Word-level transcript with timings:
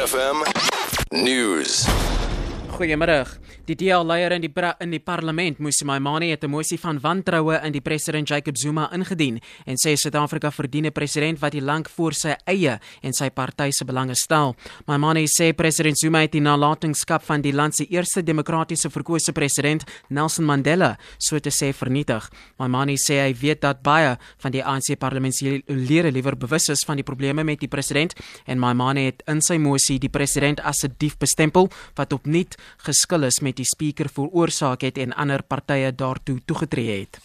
FM 0.00 0.42
News. 1.12 2.09
Goeiemôre. 2.80 3.26
Die 3.68 3.74
DA-leier 3.76 4.32
in 4.32 4.40
die 4.40 4.50
in 4.80 4.94
die 4.94 5.02
parlement, 5.04 5.58
Mmusi 5.60 5.84
Maimane, 5.84 6.30
het 6.30 6.44
'n 6.44 6.48
mosie 6.48 6.78
van 6.78 6.98
wantroue 6.98 7.60
in 7.62 7.72
die 7.72 7.80
president 7.80 8.26
Jacob 8.26 8.56
Zuma 8.56 8.90
ingedien 8.90 9.38
en 9.66 9.76
sê 9.76 9.94
Suid-Afrika 9.96 10.50
verdien 10.50 10.86
'n 10.86 10.92
president 10.92 11.38
wat 11.40 11.52
die 11.52 11.60
land 11.60 11.88
voor 11.88 12.14
sy 12.14 12.34
eie 12.46 12.80
en 13.02 13.12
sy 13.12 13.28
party 13.28 13.70
se 13.70 13.84
belange 13.84 14.14
stel. 14.14 14.56
Maimane 14.86 15.26
sê 15.28 15.52
president 15.54 15.98
Zuma 15.98 16.20
het 16.20 16.32
die 16.32 16.40
nalatenskap 16.40 17.22
van 17.22 17.42
die 17.42 17.52
land 17.52 17.74
se 17.74 17.84
eerste 17.84 18.22
demokratiese 18.22 18.88
verkose 18.88 19.32
president, 19.32 19.84
Nelson 20.08 20.44
Mandela, 20.46 20.96
so 21.18 21.38
te 21.38 21.50
sê 21.50 21.74
vernietig. 21.74 22.30
Maimane 22.56 22.96
sê 22.96 23.20
hy 23.20 23.34
weet 23.34 23.60
dat 23.60 23.82
baie 23.82 24.16
van 24.38 24.50
die 24.52 24.64
ANC 24.64 24.98
parlementslede 24.98 26.10
liewer 26.10 26.36
bewus 26.36 26.68
is 26.68 26.84
van 26.86 26.96
die 26.96 27.04
probleme 27.04 27.44
met 27.44 27.60
die 27.60 27.68
president 27.68 28.14
en 28.46 28.58
Maimane 28.58 29.00
het 29.00 29.22
in 29.26 29.42
sy 29.42 29.58
mosie 29.58 29.98
die 29.98 30.08
president 30.08 30.60
as 30.60 30.82
'n 30.82 30.94
dief 30.98 31.18
bestempel 31.18 31.68
wat 31.94 32.12
opnuut 32.12 32.56
geskil 32.76 33.22
is 33.22 33.40
met 33.40 33.56
die 33.56 33.68
spreker 33.68 34.08
veroorsaak 34.08 34.82
het 34.82 34.98
en 34.98 35.12
ander 35.12 35.42
partye 35.42 35.92
daartoe 35.94 36.40
toegetree 36.46 37.00
het. 37.00 37.20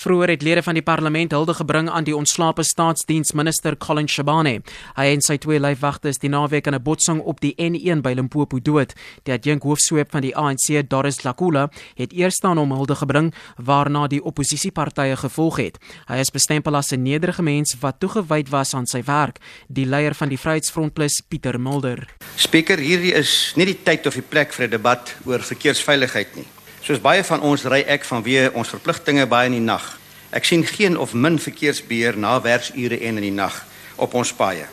Vroeger 0.00 0.28
het 0.28 0.42
lede 0.42 0.62
van 0.62 0.74
die 0.74 0.82
parlement 0.82 1.30
hulde 1.30 1.54
gebring 1.54 1.90
aan 1.90 2.04
die 2.04 2.16
ontslape 2.16 2.62
staatsdiensminister 2.64 3.76
Colin 3.76 4.08
Shabane. 4.08 4.62
Hy 4.96 5.04
en 5.12 5.20
sy 5.20 5.34
twee 5.36 5.60
lyfwagte 5.60 6.08
is 6.08 6.16
die 6.22 6.30
naweek 6.32 6.70
in 6.70 6.74
'n 6.74 6.82
botsing 6.82 7.18
op 7.20 7.40
die 7.40 7.52
N1 7.60 8.00
by 8.00 8.14
Limpopo 8.16 8.60
dood. 8.62 8.94
Die 9.24 9.34
adjunk 9.34 9.62
hoofsweep 9.62 10.10
van 10.10 10.22
die 10.22 10.34
ANC, 10.36 10.88
Doris 10.88 11.22
Lakula, 11.22 11.68
het 11.94 12.12
eers 12.12 12.40
aan 12.40 12.56
hom 12.56 12.72
hulde 12.72 12.94
gebring 12.94 13.34
waarna 13.56 14.06
die 14.06 14.24
oppositiepartye 14.24 15.16
gevolg 15.16 15.56
het. 15.56 15.78
Hy 16.06 16.16
is 16.16 16.30
bestempel 16.30 16.76
as 16.76 16.92
'n 16.92 17.02
nederige 17.02 17.42
mens 17.42 17.76
wat 17.80 18.00
toegewyd 18.00 18.48
was 18.48 18.74
aan 18.74 18.86
sy 18.86 19.02
werk, 19.04 19.38
die 19.68 19.86
leier 19.86 20.14
van 20.14 20.28
die 20.28 20.38
Vryheidsfront 20.38 20.94
Plus, 20.94 21.20
Pieter 21.28 21.60
Mulder. 21.60 22.08
Spreker, 22.36 22.78
hierdie 22.78 23.12
is 23.12 23.52
nie 23.56 23.66
die 23.66 23.82
tyd 23.82 24.06
of 24.06 24.14
die 24.14 24.22
plek 24.28 24.52
vir 24.52 24.66
'n 24.66 24.70
debat 24.70 25.16
oor 25.26 25.40
verkeersveiligheid 25.40 26.36
nie. 26.36 26.46
Soos 26.80 27.00
baie 27.00 27.24
van 27.24 27.42
ons 27.44 27.66
ry 27.68 27.82
ek 27.84 28.06
vanweë 28.08 28.52
ons 28.56 28.68
verpligtinge 28.72 29.26
baie 29.28 29.50
in 29.50 29.58
die 29.58 29.64
nag. 29.64 29.84
Ek 30.32 30.46
sien 30.48 30.62
geen 30.64 30.96
of 30.96 31.12
min 31.12 31.36
verkeersbeheer 31.38 32.16
na 32.16 32.38
werksure 32.40 32.96
en 32.96 33.18
in 33.20 33.26
die 33.26 33.34
nag 33.34 33.56
op 34.00 34.14
ons 34.14 34.32
paaie. 34.32 34.64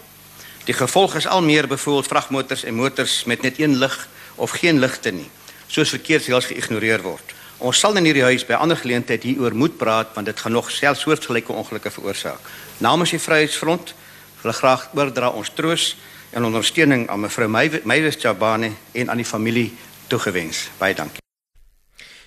Die 0.67 0.75
gevolg 0.75 1.15
is 1.19 1.27
al 1.27 1.41
meer 1.41 1.67
byvoorbeeld 1.67 2.07
vragmotors 2.07 2.63
en 2.63 2.75
motors 2.75 3.23
met 3.25 3.41
net 3.41 3.59
een 3.59 3.75
lig 3.79 3.95
of 4.35 4.55
geen 4.59 4.79
ligte 4.79 5.11
nie, 5.11 5.27
soos 5.67 5.91
verkeersreëls 5.95 6.49
geïgnoreer 6.51 7.03
word. 7.03 7.35
Ons 7.57 7.79
sal 7.81 7.95
in 7.97 8.05
hierdie 8.05 8.25
huis 8.27 8.45
by 8.45 8.59
ander 8.59 8.77
geleenthede 8.77 9.31
hieroor 9.31 9.55
moet 9.57 9.77
praat 9.77 10.15
want 10.15 10.29
dit 10.29 10.39
gaan 10.39 10.53
nog 10.53 10.71
selfs 10.71 11.03
soortgelyke 11.07 11.53
ongelukke 11.53 11.91
veroorsaak. 11.91 12.51
Namens 12.77 13.15
die 13.15 13.21
Vryheidsfront 13.23 13.95
wil 14.43 14.53
ek 14.53 14.61
graag 14.61 14.89
oordra 14.93 15.33
ons 15.33 15.51
troos 15.55 15.93
en 16.31 16.45
ondersteuning 16.45 17.07
aan 17.09 17.25
mevrou 17.25 17.49
Meywes 17.49 18.21
Jabane 18.21 18.75
en 18.93 19.09
aan 19.09 19.23
die 19.23 19.31
familie 19.35 19.71
toegewens. 20.07 20.67
Baie 20.77 20.93
dankie. 20.93 21.26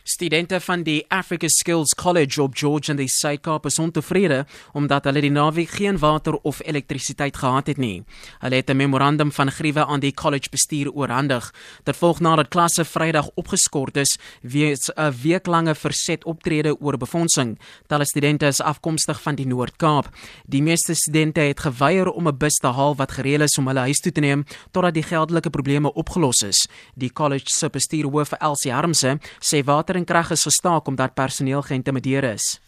Studente 0.03 0.61
van 0.61 0.83
die 0.83 1.05
Africa 1.09 1.49
Skills 1.49 1.95
College 1.95 2.43
op 2.43 2.57
George 2.57 2.91
in 2.91 2.97
die 2.97 3.09
Suid-Kaap 3.09 3.67
is 3.67 3.79
ontevrede 3.79 4.47
omdat 4.73 5.05
hulle 5.05 5.21
die 5.21 5.31
naweek 5.31 5.75
geen 5.77 5.99
water 6.01 6.39
of 6.49 6.61
elektrisiteit 6.65 7.37
gehad 7.37 7.67
het 7.69 7.77
nie. 7.77 8.03
Hulle 8.41 8.57
het 8.57 8.71
'n 8.71 8.77
memorandum 8.77 9.33
van 9.33 9.51
griewe 9.51 9.85
aan 9.85 10.01
die 10.01 10.15
college 10.15 10.49
bestuur 10.51 10.93
oorhandig. 10.93 11.53
Dit 11.85 11.97
volg 11.97 12.21
nadat 12.21 12.49
klasse 12.49 12.85
Vrydag 12.85 13.29
opgeskort 13.35 13.97
is 13.97 14.19
weens 14.43 14.91
'n 14.97 15.13
weeklange 15.23 15.75
verset 15.75 16.25
optrede 16.25 16.81
oor 16.81 16.97
befondsing. 16.97 17.59
Talle 17.87 18.05
studente 18.05 18.47
is 18.47 18.61
afkomstig 18.61 19.23
van 19.23 19.35
die 19.35 19.47
Noord-Kaap. 19.47 20.09
Die 20.47 20.63
meeste 20.63 20.95
studente 20.95 21.41
het 21.41 21.61
geweier 21.61 22.09
om 22.11 22.29
'n 22.29 22.37
bus 22.37 22.55
te 22.55 22.67
haal 22.67 22.97
wat 22.97 23.13
gereël 23.13 23.41
is 23.41 23.59
om 23.59 23.67
hulle 23.67 23.81
huis 23.81 24.01
toe 24.01 24.13
te 24.13 24.21
neem 24.21 24.45
totdat 24.71 24.95
die 24.95 25.03
geldelike 25.03 25.51
probleme 25.51 25.93
opgelos 25.93 26.41
is. 26.43 26.69
Die 26.95 27.13
college 27.13 27.51
se 27.51 27.69
bestuurhoof 27.69 28.33
Elsie 28.33 28.73
Harmse 28.73 29.19
sê 29.41 29.65
water 29.65 29.90
en 29.97 30.05
krag 30.05 30.31
is 30.31 30.43
gestaak 30.43 30.87
omdat 30.87 31.15
personeel 31.15 31.63
geïntimideer 31.63 32.25
is. 32.25 32.61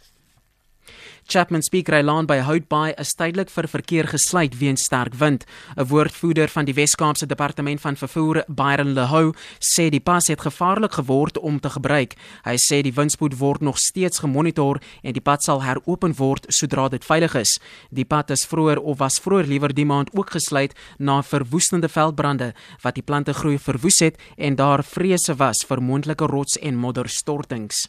Chapman 1.27 1.63
Speakereiland 1.63 2.27
by 2.27 2.41
Houtbaai 2.43 2.95
is 3.01 3.15
tydelik 3.15 3.51
vir 3.55 3.69
verkeer 3.71 4.09
gesluit 4.11 4.57
weens 4.59 4.83
sterk 4.83 5.15
wind. 5.15 5.45
'n 5.77 5.87
Woordvoerder 5.87 6.49
van 6.49 6.65
die 6.65 6.75
Wes-Kaapse 6.75 7.27
Departement 7.27 7.81
van 7.81 7.97
Vervoer, 7.97 8.45
Byron 8.49 8.93
Lehou, 8.93 9.33
sê 9.59 9.89
die 9.89 10.01
pas 10.01 10.27
het 10.27 10.41
gevaarlik 10.41 10.93
geword 10.93 11.39
om 11.39 11.61
te 11.61 11.71
gebruik. 11.71 12.15
Hy 12.45 12.57
sê 12.57 12.83
die 12.83 12.93
windspoed 12.93 13.39
word 13.39 13.61
nog 13.61 13.79
steeds 13.79 14.19
gemonitor 14.19 14.81
en 15.03 15.13
die 15.13 15.23
pad 15.23 15.43
sal 15.43 15.63
heropen 15.63 16.15
word 16.17 16.47
sodra 16.49 16.89
dit 16.89 17.05
veilig 17.05 17.35
is. 17.35 17.59
Die 17.91 18.05
pad 18.05 18.31
is 18.31 18.47
vroeër 18.47 18.81
of 18.81 18.99
was 18.99 19.21
vroeër 19.21 19.47
liewer 19.47 19.75
die 19.75 19.87
maand 19.87 20.11
ook 20.13 20.31
gesluit 20.31 20.75
na 20.99 21.23
verwoestende 21.23 21.89
veldbrande 21.89 22.53
wat 22.83 22.95
die 22.95 23.03
plante 23.03 23.33
groei 23.33 23.59
verwoes 23.59 24.01
het 24.01 24.19
en 24.37 24.57
daar 24.57 24.85
vrese 24.85 25.35
was 25.35 25.65
vir 25.65 25.81
moontlike 25.81 26.27
rots- 26.27 26.59
en 26.59 26.77
modderstortings. 26.77 27.89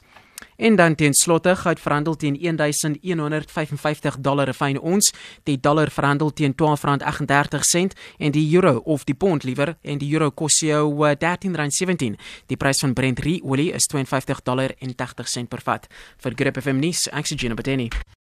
En 0.57 0.75
dan 0.75 0.95
teen 0.95 1.13
slotte 1.13 1.55
goud 1.55 1.79
verhandel 1.79 2.15
teen 2.15 2.37
1155 2.41 4.17
dollar 4.19 4.47
'n 4.49 4.53
fyn 4.53 4.79
ons, 4.79 5.13
die 5.43 5.59
dollar 5.59 5.91
verhandel 5.91 6.33
teen 6.33 6.53
R12.38 6.53 7.93
en 8.17 8.31
die 8.31 8.55
euro 8.55 8.81
of 8.85 9.03
die 9.03 9.15
pond 9.15 9.43
liewer 9.43 9.77
en 9.81 9.97
die 9.97 10.13
euro 10.13 10.31
kos 10.31 10.59
jou 10.59 11.05
uh, 11.05 11.11
R13.17. 11.11 12.15
Die 12.45 12.57
prys 12.57 12.79
van 12.79 12.93
Brent 12.93 13.21
olie 13.41 13.71
is 13.73 13.87
52 13.87 14.41
dollar 14.43 14.71
en 14.79 14.95
80 14.95 15.27
sent 15.27 15.49
per 15.49 15.61
vat. 15.61 15.87
Vir 16.17 16.33
Grip 16.35 16.57
FM 16.61 16.79
nuus, 16.79 17.09
Gina 17.23 17.53
Beteni. 17.53 17.89